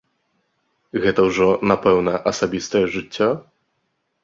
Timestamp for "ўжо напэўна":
1.27-2.13